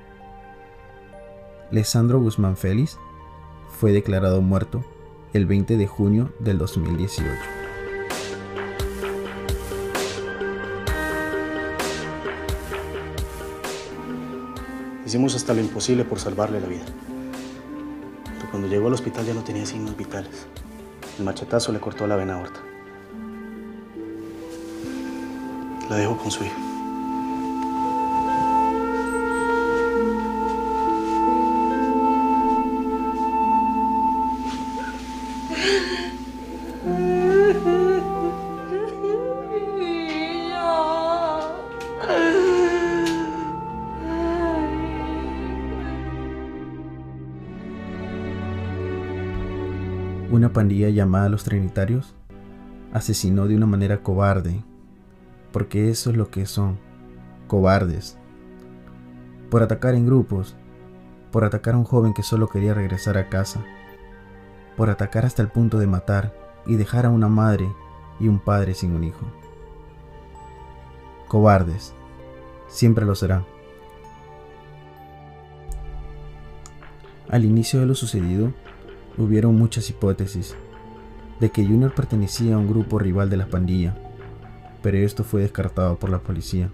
Lesandro 1.70 2.18
Guzmán 2.18 2.56
Félix 2.56 2.98
fue 3.68 3.92
declarado 3.92 4.40
muerto 4.40 4.82
el 5.32 5.46
20 5.46 5.76
de 5.76 5.86
junio 5.86 6.32
del 6.38 6.58
2018. 6.58 7.30
Hicimos 15.04 15.34
hasta 15.34 15.54
lo 15.54 15.60
imposible 15.60 16.04
por 16.04 16.18
salvarle 16.18 16.60
la 16.60 16.66
vida. 16.66 16.84
Pero 18.36 18.50
cuando 18.50 18.68
llegó 18.68 18.88
al 18.88 18.94
hospital 18.94 19.26
ya 19.26 19.34
no 19.34 19.42
tenía 19.42 19.66
signos 19.66 19.96
vitales. 19.96 20.46
El 21.18 21.24
machetazo 21.24 21.72
le 21.72 21.80
cortó 21.80 22.06
la 22.06 22.16
vena 22.16 22.34
aorta. 22.34 22.60
La 25.90 25.96
dejó 25.96 26.16
con 26.18 26.30
su 26.30 26.44
hijo. 26.44 26.67
Una 50.38 50.52
pandilla 50.52 50.88
llamada 50.88 51.28
Los 51.28 51.42
Trinitarios 51.42 52.14
asesinó 52.92 53.48
de 53.48 53.56
una 53.56 53.66
manera 53.66 54.04
cobarde, 54.04 54.62
porque 55.50 55.90
eso 55.90 56.10
es 56.10 56.16
lo 56.16 56.30
que 56.30 56.46
son, 56.46 56.78
cobardes, 57.48 58.16
por 59.50 59.64
atacar 59.64 59.96
en 59.96 60.06
grupos, 60.06 60.54
por 61.32 61.42
atacar 61.42 61.74
a 61.74 61.78
un 61.78 61.82
joven 61.82 62.14
que 62.14 62.22
solo 62.22 62.46
quería 62.46 62.72
regresar 62.72 63.18
a 63.18 63.28
casa, 63.28 63.64
por 64.76 64.90
atacar 64.90 65.26
hasta 65.26 65.42
el 65.42 65.48
punto 65.48 65.80
de 65.80 65.88
matar 65.88 66.32
y 66.66 66.76
dejar 66.76 67.04
a 67.04 67.10
una 67.10 67.26
madre 67.26 67.68
y 68.20 68.28
un 68.28 68.38
padre 68.38 68.74
sin 68.74 68.92
un 68.92 69.02
hijo. 69.02 69.26
Cobardes, 71.26 71.94
siempre 72.68 73.04
lo 73.04 73.16
serán. 73.16 73.44
Al 77.28 77.44
inicio 77.44 77.80
de 77.80 77.86
lo 77.86 77.96
sucedido, 77.96 78.52
hubieron 79.18 79.56
muchas 79.56 79.90
hipótesis 79.90 80.56
de 81.40 81.50
que 81.50 81.64
Junior 81.64 81.94
pertenecía 81.94 82.54
a 82.54 82.58
un 82.58 82.68
grupo 82.68 82.98
rival 82.98 83.30
de 83.30 83.36
la 83.36 83.46
pandilla, 83.46 83.96
pero 84.82 84.98
esto 84.98 85.24
fue 85.24 85.42
descartado 85.42 85.98
por 85.98 86.10
la 86.10 86.20
policía. 86.20 86.70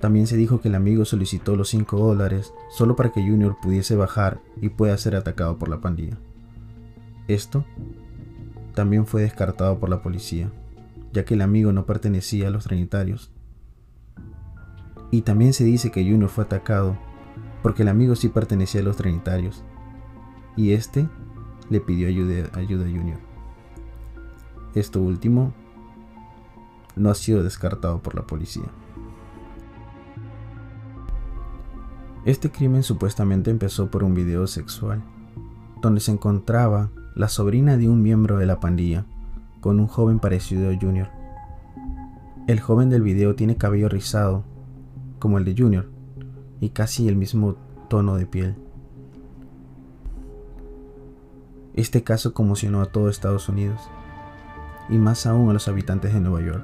También 0.00 0.26
se 0.26 0.36
dijo 0.36 0.60
que 0.60 0.68
el 0.68 0.74
amigo 0.74 1.04
solicitó 1.04 1.56
los 1.56 1.68
5 1.68 1.98
dólares 1.98 2.52
solo 2.70 2.96
para 2.96 3.10
que 3.10 3.22
Junior 3.22 3.56
pudiese 3.60 3.96
bajar 3.96 4.40
y 4.60 4.70
pueda 4.70 4.96
ser 4.96 5.14
atacado 5.14 5.58
por 5.58 5.68
la 5.68 5.80
pandilla. 5.80 6.16
Esto 7.28 7.64
también 8.74 9.06
fue 9.06 9.22
descartado 9.22 9.78
por 9.78 9.90
la 9.90 10.02
policía, 10.02 10.50
ya 11.12 11.24
que 11.24 11.34
el 11.34 11.42
amigo 11.42 11.72
no 11.72 11.86
pertenecía 11.86 12.48
a 12.48 12.50
los 12.50 12.64
trinitarios. 12.64 13.30
Y 15.10 15.22
también 15.22 15.52
se 15.52 15.64
dice 15.64 15.90
que 15.90 16.02
Junior 16.02 16.30
fue 16.30 16.44
atacado 16.44 16.96
porque 17.62 17.82
el 17.82 17.88
amigo 17.88 18.16
sí 18.16 18.28
pertenecía 18.28 18.80
a 18.80 18.84
los 18.84 18.96
trinitarios, 18.96 19.62
y 20.56 20.72
este 20.72 21.08
le 21.70 21.80
pidió 21.80 22.08
ayuda, 22.08 22.50
ayuda 22.52 22.84
a 22.84 22.88
Junior. 22.88 23.18
Esto 24.74 25.00
último 25.00 25.54
no 26.96 27.10
ha 27.10 27.14
sido 27.14 27.42
descartado 27.42 28.02
por 28.02 28.14
la 28.14 28.26
policía. 28.26 28.70
Este 32.24 32.50
crimen 32.50 32.82
supuestamente 32.82 33.50
empezó 33.50 33.90
por 33.90 34.04
un 34.04 34.12
video 34.12 34.46
sexual, 34.46 35.02
donde 35.80 36.00
se 36.00 36.12
encontraba 36.12 36.90
la 37.14 37.28
sobrina 37.28 37.76
de 37.76 37.88
un 37.88 38.02
miembro 38.02 38.36
de 38.36 38.46
la 38.46 38.60
pandilla 38.60 39.06
con 39.60 39.80
un 39.80 39.86
joven 39.86 40.18
parecido 40.18 40.70
a 40.70 40.76
Junior. 40.78 41.08
El 42.46 42.60
joven 42.60 42.90
del 42.90 43.02
video 43.02 43.34
tiene 43.34 43.56
cabello 43.56 43.88
rizado, 43.88 44.44
como 45.18 45.38
el 45.38 45.44
de 45.44 45.54
Junior, 45.56 45.90
y 46.60 46.70
casi 46.70 47.08
el 47.08 47.16
mismo 47.16 47.56
tono 47.88 48.16
de 48.16 48.26
piel. 48.26 48.56
Este 51.80 52.02
caso 52.02 52.34
conmocionó 52.34 52.82
a 52.82 52.84
todo 52.84 53.08
Estados 53.08 53.48
Unidos 53.48 53.80
y 54.90 54.98
más 54.98 55.24
aún 55.24 55.48
a 55.48 55.54
los 55.54 55.66
habitantes 55.66 56.12
de 56.12 56.20
Nueva 56.20 56.42
York. 56.42 56.62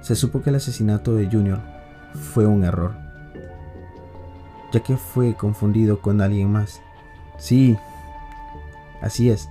Se 0.00 0.16
supo 0.16 0.42
que 0.42 0.50
el 0.50 0.56
asesinato 0.56 1.14
de 1.14 1.30
Junior 1.30 1.60
fue 2.32 2.44
un 2.44 2.64
error, 2.64 2.96
ya 4.72 4.80
que 4.80 4.96
fue 4.96 5.36
confundido 5.36 6.00
con 6.00 6.20
alguien 6.20 6.50
más. 6.50 6.82
Sí, 7.36 7.78
así 9.00 9.30
es. 9.30 9.48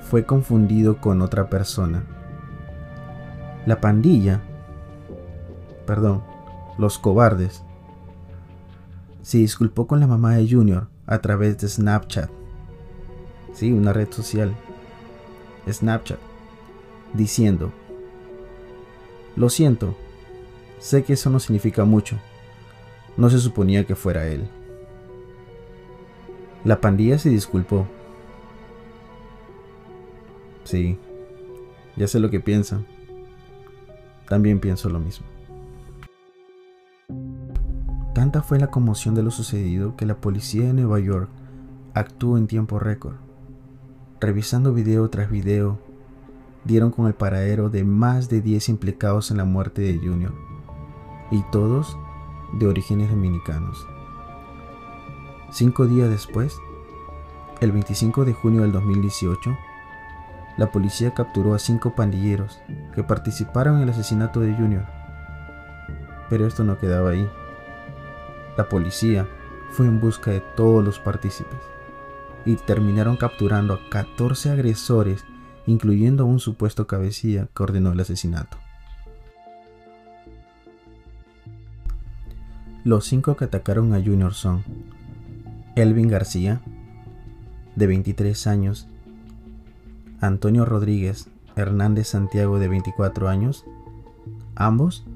Fue 0.00 0.24
confundido 0.24 0.98
con 0.98 1.20
otra 1.20 1.50
persona. 1.50 2.04
La 3.66 3.82
pandilla, 3.82 4.40
perdón, 5.84 6.22
los 6.78 6.98
cobardes, 6.98 7.62
se 9.20 9.36
disculpó 9.36 9.86
con 9.86 10.00
la 10.00 10.06
mamá 10.06 10.36
de 10.36 10.50
Junior 10.50 10.91
a 11.06 11.18
través 11.20 11.58
de 11.58 11.68
Snapchat. 11.68 12.30
Sí, 13.52 13.72
una 13.72 13.92
red 13.92 14.10
social. 14.10 14.54
Snapchat. 15.70 16.18
Diciendo, 17.14 17.72
lo 19.36 19.48
siento, 19.48 19.94
sé 20.78 21.04
que 21.04 21.14
eso 21.14 21.30
no 21.30 21.40
significa 21.40 21.84
mucho. 21.84 22.18
No 23.16 23.30
se 23.30 23.38
suponía 23.38 23.84
que 23.84 23.94
fuera 23.94 24.26
él. 24.26 24.48
La 26.64 26.80
pandilla 26.80 27.18
se 27.18 27.28
disculpó. 27.28 27.86
Sí, 30.64 30.98
ya 31.96 32.06
sé 32.06 32.20
lo 32.20 32.30
que 32.30 32.40
piensan. 32.40 32.86
También 34.28 34.60
pienso 34.60 34.88
lo 34.88 34.98
mismo. 34.98 35.26
Tanta 38.14 38.42
fue 38.42 38.58
la 38.58 38.66
conmoción 38.66 39.14
de 39.14 39.22
lo 39.22 39.30
sucedido 39.30 39.96
que 39.96 40.04
la 40.04 40.16
policía 40.16 40.66
de 40.66 40.74
Nueva 40.74 41.00
York 41.00 41.30
actuó 41.94 42.36
en 42.36 42.46
tiempo 42.46 42.78
récord. 42.78 43.16
Revisando 44.20 44.74
video 44.74 45.08
tras 45.08 45.30
video, 45.30 45.78
dieron 46.64 46.90
con 46.90 47.06
el 47.06 47.14
paradero 47.14 47.70
de 47.70 47.84
más 47.84 48.28
de 48.28 48.42
10 48.42 48.68
implicados 48.68 49.30
en 49.30 49.38
la 49.38 49.44
muerte 49.44 49.80
de 49.80 49.98
Junior, 49.98 50.34
y 51.30 51.42
todos 51.50 51.96
de 52.52 52.66
orígenes 52.66 53.10
dominicanos. 53.10 53.86
Cinco 55.50 55.86
días 55.86 56.10
después, 56.10 56.54
el 57.60 57.72
25 57.72 58.26
de 58.26 58.34
junio 58.34 58.60
del 58.60 58.72
2018, 58.72 59.56
la 60.58 60.70
policía 60.70 61.14
capturó 61.14 61.54
a 61.54 61.58
cinco 61.58 61.94
pandilleros 61.94 62.60
que 62.94 63.02
participaron 63.02 63.76
en 63.76 63.82
el 63.84 63.90
asesinato 63.90 64.40
de 64.40 64.52
Junior. 64.54 64.84
Pero 66.28 66.46
esto 66.46 66.62
no 66.62 66.78
quedaba 66.78 67.10
ahí. 67.10 67.26
La 68.56 68.68
policía 68.68 69.28
fue 69.70 69.86
en 69.86 70.00
busca 70.00 70.30
de 70.30 70.40
todos 70.40 70.84
los 70.84 70.98
partícipes 70.98 71.58
y 72.44 72.56
terminaron 72.56 73.16
capturando 73.16 73.74
a 73.74 73.88
14 73.88 74.50
agresores, 74.50 75.24
incluyendo 75.66 76.24
a 76.24 76.26
un 76.26 76.40
supuesto 76.40 76.86
cabecilla 76.86 77.48
que 77.54 77.62
ordenó 77.62 77.92
el 77.92 78.00
asesinato. 78.00 78.58
Los 82.84 83.04
cinco 83.04 83.36
que 83.36 83.44
atacaron 83.44 83.94
a 83.94 84.02
Junior 84.02 84.34
son 84.34 84.64
Elvin 85.76 86.08
García, 86.08 86.60
de 87.76 87.86
23 87.86 88.46
años, 88.48 88.88
Antonio 90.20 90.64
Rodríguez 90.64 91.28
Hernández 91.56 92.08
Santiago, 92.08 92.58
de 92.58 92.68
24 92.68 93.28
años, 93.28 93.64
ambos 94.56 95.06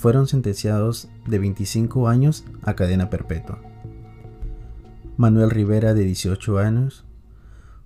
fueron 0.00 0.26
sentenciados 0.26 1.10
de 1.26 1.38
25 1.38 2.08
años 2.08 2.46
a 2.62 2.72
cadena 2.72 3.10
perpetua. 3.10 3.58
Manuel 5.18 5.50
Rivera, 5.50 5.92
de 5.92 6.04
18 6.04 6.58
años, 6.58 7.04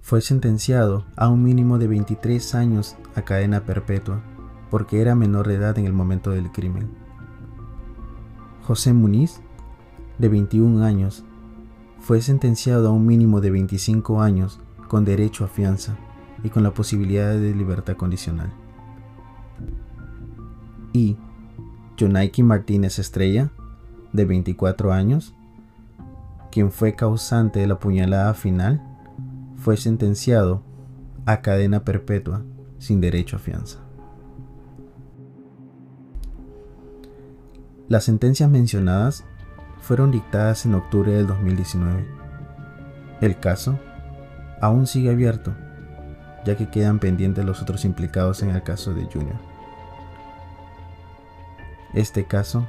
fue 0.01 0.21
sentenciado 0.21 1.07
a 1.17 1.29
un 1.29 1.43
mínimo 1.43 1.77
de 1.77 1.89
23 1.89 2.55
años 2.55 2.95
a 3.17 3.23
cadena 3.23 3.65
perpetua 3.65 4.23
porque 4.71 5.01
era 5.01 5.17
menor 5.17 5.49
de 5.49 5.57
edad 5.57 5.77
en 5.77 5.87
el 5.87 5.93
momento 5.93 6.31
del 6.31 6.53
crimen. 6.53 6.93
José 8.63 8.93
Muniz, 8.93 9.41
de 10.19 10.29
21 10.29 10.85
años, 10.85 11.25
fue 11.99 12.21
sentenciado 12.21 12.91
a 12.91 12.93
un 12.93 13.07
mínimo 13.07 13.41
de 13.41 13.51
25 13.51 14.23
años 14.23 14.61
con 14.87 15.05
derecho 15.05 15.45
a 15.45 15.49
fianza 15.49 15.97
y 16.45 16.51
con 16.51 16.63
la 16.63 16.75
posibilidad 16.75 17.35
de 17.35 17.53
libertad 17.57 17.97
condicional. 17.97 18.53
Y 20.93 21.17
Jonaiki 21.97 22.43
Martínez 22.43 22.99
Estrella, 22.99 23.51
de 24.13 24.25
24 24.25 24.93
años, 24.93 25.35
quien 26.51 26.71
fue 26.71 26.95
causante 26.95 27.61
de 27.61 27.67
la 27.67 27.79
puñalada 27.79 28.35
final, 28.35 28.83
fue 29.57 29.77
sentenciado 29.77 30.63
a 31.27 31.41
cadena 31.41 31.85
perpetua 31.85 32.43
sin 32.79 33.01
derecho 33.01 33.37
a 33.37 33.39
fianza. 33.39 33.79
Las 37.89 38.05
sentencias 38.05 38.51
mencionadas 38.51 39.25
fueron 39.81 40.11
dictadas 40.11 40.65
en 40.65 40.75
octubre 40.75 41.13
del 41.13 41.27
2019. 41.27 42.07
El 43.21 43.39
caso 43.39 43.79
aún 44.61 44.87
sigue 44.87 45.11
abierto, 45.11 45.55
ya 46.45 46.57
que 46.57 46.71
quedan 46.71 46.99
pendientes 46.99 47.45
los 47.45 47.63
otros 47.63 47.85
implicados 47.85 48.43
en 48.43 48.51
el 48.51 48.63
caso 48.63 48.95
de 48.95 49.05
Junior. 49.05 49.54
Este 51.95 52.25
caso 52.25 52.67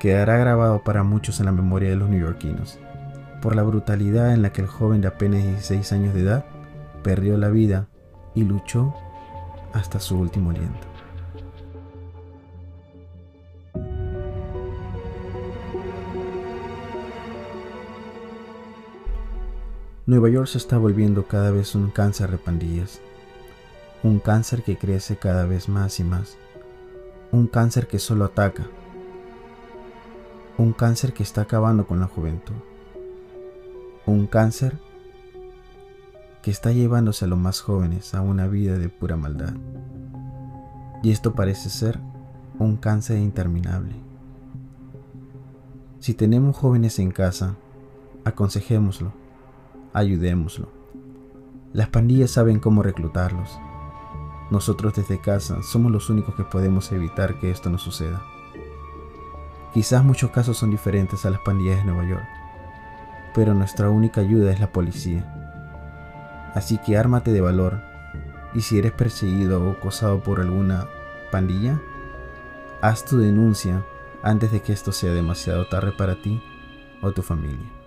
quedará 0.00 0.36
grabado 0.36 0.82
para 0.82 1.04
muchos 1.04 1.38
en 1.38 1.46
la 1.46 1.52
memoria 1.52 1.90
de 1.90 1.96
los 1.96 2.08
neoyorquinos, 2.08 2.80
por 3.40 3.54
la 3.54 3.62
brutalidad 3.62 4.34
en 4.34 4.42
la 4.42 4.52
que 4.52 4.62
el 4.62 4.66
joven 4.66 5.00
de 5.00 5.08
apenas 5.08 5.44
16 5.44 5.92
años 5.92 6.14
de 6.14 6.22
edad 6.22 6.44
perdió 7.04 7.38
la 7.38 7.50
vida 7.50 7.86
y 8.34 8.42
luchó 8.42 8.92
hasta 9.72 10.00
su 10.00 10.18
último 10.18 10.50
aliento. 10.50 10.88
Nueva 20.06 20.28
York 20.30 20.48
se 20.48 20.58
está 20.58 20.76
volviendo 20.78 21.28
cada 21.28 21.52
vez 21.52 21.76
un 21.76 21.90
cáncer 21.90 22.32
de 22.32 22.38
pandillas, 22.38 23.00
un 24.02 24.18
cáncer 24.18 24.64
que 24.64 24.76
crece 24.76 25.16
cada 25.16 25.44
vez 25.44 25.68
más 25.68 26.00
y 26.00 26.04
más 26.04 26.36
un 27.32 27.46
cáncer 27.46 27.86
que 27.86 28.00
solo 28.00 28.24
ataca, 28.24 28.66
un 30.58 30.72
cáncer 30.72 31.12
que 31.12 31.22
está 31.22 31.42
acabando 31.42 31.86
con 31.86 32.00
la 32.00 32.06
juventud, 32.06 32.56
un 34.04 34.26
cáncer 34.26 34.78
que 36.42 36.50
está 36.50 36.72
llevándose 36.72 37.26
a 37.26 37.28
los 37.28 37.38
más 37.38 37.60
jóvenes 37.60 38.14
a 38.14 38.20
una 38.20 38.48
vida 38.48 38.78
de 38.78 38.88
pura 38.88 39.16
maldad. 39.16 39.54
Y 41.02 41.12
esto 41.12 41.34
parece 41.34 41.70
ser 41.70 42.00
un 42.58 42.76
cáncer 42.76 43.18
interminable. 43.18 43.94
Si 46.00 46.14
tenemos 46.14 46.56
jóvenes 46.56 46.98
en 46.98 47.10
casa, 47.10 47.54
aconsejémoslo, 48.24 49.12
ayudémoslo. 49.92 50.68
Las 51.72 51.88
pandillas 51.90 52.32
saben 52.32 52.58
cómo 52.58 52.82
reclutarlos 52.82 53.60
nosotros 54.50 54.94
desde 54.94 55.20
casa 55.20 55.62
somos 55.62 55.92
los 55.92 56.10
únicos 56.10 56.34
que 56.34 56.44
podemos 56.44 56.90
evitar 56.92 57.38
que 57.38 57.50
esto 57.50 57.70
no 57.70 57.78
suceda. 57.78 58.22
Quizás 59.72 60.04
muchos 60.04 60.30
casos 60.30 60.56
son 60.58 60.70
diferentes 60.70 61.24
a 61.24 61.30
las 61.30 61.40
pandillas 61.40 61.78
de 61.78 61.84
Nueva 61.84 62.08
York, 62.08 62.26
pero 63.34 63.54
nuestra 63.54 63.88
única 63.90 64.20
ayuda 64.20 64.52
es 64.52 64.58
la 64.58 64.72
policía. 64.72 66.50
Así 66.54 66.78
que 66.78 66.96
ármate 66.96 67.32
de 67.32 67.40
valor 67.40 67.80
y 68.52 68.62
si 68.62 68.78
eres 68.78 68.92
perseguido 68.92 69.64
o 69.64 69.70
acosado 69.70 70.20
por 70.20 70.40
alguna 70.40 70.88
pandilla, 71.30 71.80
haz 72.82 73.04
tu 73.04 73.18
denuncia 73.18 73.84
antes 74.22 74.50
de 74.50 74.60
que 74.60 74.72
esto 74.72 74.90
sea 74.90 75.12
demasiado 75.12 75.68
tarde 75.68 75.92
para 75.92 76.20
ti 76.20 76.42
o 77.00 77.12
tu 77.12 77.22
familia. 77.22 77.79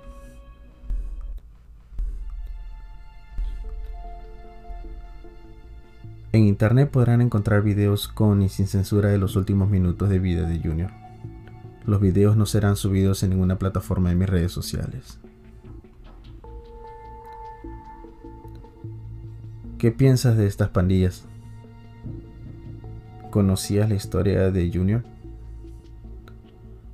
En 6.34 6.48
internet 6.48 6.90
podrán 6.90 7.22
encontrar 7.22 7.62
videos 7.62 8.08
con 8.08 8.42
y 8.42 8.50
sin 8.50 8.66
censura 8.66 9.10
de 9.10 9.20
los 9.20 9.36
últimos 9.36 9.70
minutos 9.70 10.10
de 10.10 10.18
vida 10.18 10.50
de 10.50 10.60
Junior. 10.60 10.90
Los 11.86 12.02
videos 12.02 12.36
no 12.36 12.48
serán 12.48 12.76
subidos 12.76 13.22
en 13.22 13.30
ninguna 13.30 13.60
plataforma 13.60 14.10
de 14.10 14.16
mis 14.16 14.28
redes 14.28 14.52
sociales. 14.52 15.20
¿Qué 19.78 19.92
piensas 19.92 20.36
de 20.36 20.48
estas 20.48 20.70
pandillas? 20.70 21.28
¿Conocías 23.30 23.88
la 23.88 23.94
historia 23.94 24.50
de 24.50 24.72
Junior? 24.74 25.04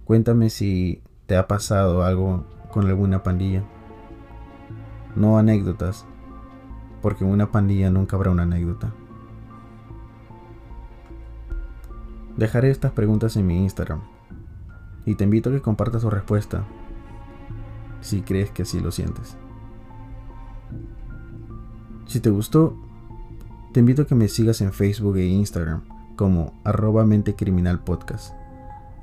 Cuéntame 0.04 0.50
si 0.50 1.02
te 1.28 1.38
ha 1.38 1.48
pasado 1.48 2.04
algo 2.04 2.46
con 2.72 2.88
alguna 2.88 3.24
pandilla. 3.24 3.64
No 5.16 5.38
anécdotas, 5.38 6.06
porque 7.02 7.24
en 7.24 7.32
una 7.32 7.54
pandilla 7.54 7.90
nunca 7.90 8.18
habrá 8.18 8.32
una 8.32 8.44
anécdota. 8.44 8.94
Dejaré 12.40 12.72
estas 12.72 12.94
preguntas 12.94 13.36
en 13.36 13.46
mi 13.46 13.62
Instagram 13.62 14.00
y 15.06 15.16
te 15.16 15.26
invito 15.26 15.50
a 15.50 15.52
que 15.52 15.62
compartas 15.62 16.04
tu 16.04 16.10
respuesta 16.10 16.64
si 18.00 18.22
crees 18.22 18.50
que 18.50 18.62
así 18.62 18.80
lo 18.80 18.94
sientes. 18.94 19.36
Si 22.06 22.22
te 22.22 22.30
gustó, 22.30 22.78
te 23.74 23.82
invito 23.82 24.04
a 24.04 24.08
que 24.08 24.16
me 24.16 24.30
sigas 24.30 24.62
en 24.62 24.72
Facebook 24.72 25.18
e 25.18 25.26
Instagram 25.26 25.82
como 26.16 26.54
arroba 26.64 27.06
criminal 27.36 27.84
podcast 27.84 28.34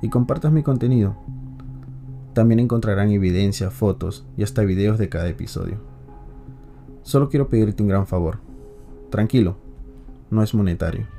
y 0.01 0.09
compartas 0.09 0.51
mi 0.51 0.63
contenido. 0.63 1.15
También 2.33 2.59
encontrarán 2.59 3.11
evidencia, 3.11 3.69
fotos 3.69 4.25
y 4.35 4.41
hasta 4.41 4.63
videos 4.63 4.97
de 4.97 5.09
cada 5.09 5.29
episodio. 5.29 5.77
Solo 7.03 7.29
quiero 7.29 7.49
pedirte 7.49 7.83
un 7.83 7.89
gran 7.89 8.07
favor. 8.07 8.39
Tranquilo, 9.11 9.57
no 10.31 10.41
es 10.41 10.55
monetario. 10.55 11.16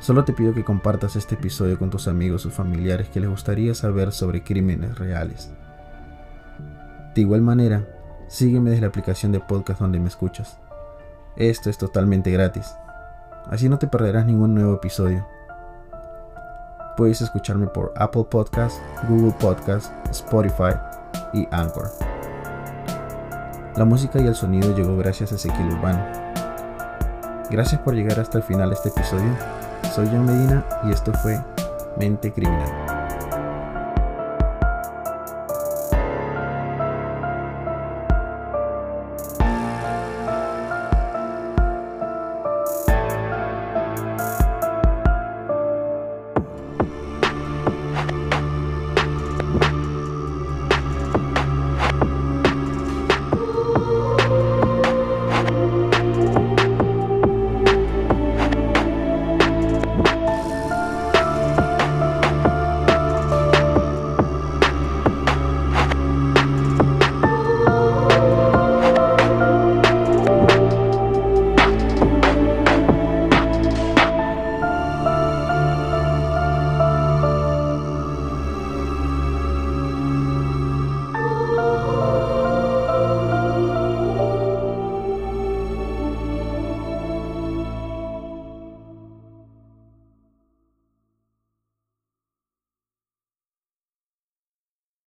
Solo 0.00 0.24
te 0.24 0.32
pido 0.32 0.54
que 0.54 0.64
compartas 0.64 1.16
este 1.16 1.34
episodio 1.34 1.78
con 1.78 1.90
tus 1.90 2.06
amigos 2.06 2.46
o 2.46 2.50
familiares 2.50 3.08
que 3.08 3.18
les 3.18 3.28
gustaría 3.28 3.74
saber 3.74 4.12
sobre 4.12 4.44
crímenes 4.44 4.96
reales. 4.96 5.50
De 7.14 7.22
igual 7.22 7.42
manera, 7.42 7.84
sígueme 8.28 8.70
desde 8.70 8.82
la 8.82 8.88
aplicación 8.88 9.32
de 9.32 9.40
podcast 9.40 9.80
donde 9.80 9.98
me 9.98 10.08
escuchas. 10.08 10.58
Esto 11.36 11.68
es 11.68 11.78
totalmente 11.78 12.30
gratis, 12.30 12.72
así 13.46 13.68
no 13.68 13.78
te 13.78 13.88
perderás 13.88 14.24
ningún 14.24 14.54
nuevo 14.54 14.74
episodio. 14.74 15.26
Puedes 16.96 17.20
escucharme 17.20 17.66
por 17.66 17.92
Apple 17.96 18.26
Podcast, 18.30 18.80
Google 19.08 19.34
Podcast, 19.40 19.92
Spotify 20.10 20.74
y 21.32 21.46
Anchor. 21.50 21.90
La 23.76 23.84
música 23.84 24.20
y 24.20 24.26
el 24.26 24.34
sonido 24.34 24.76
llegó 24.76 24.96
gracias 24.96 25.32
a 25.32 25.36
Ezequiel 25.36 25.72
Urbano. 25.72 26.04
Gracias 27.50 27.80
por 27.80 27.94
llegar 27.94 28.18
hasta 28.20 28.38
el 28.38 28.44
final 28.44 28.70
de 28.70 28.74
este 28.74 28.88
episodio 28.90 29.57
soy 29.94 30.06
John 30.08 30.26
Medina 30.26 30.64
y 30.84 30.92
esto 30.92 31.12
fue 31.22 31.38
Mente 31.96 32.32
Criminal. 32.32 32.87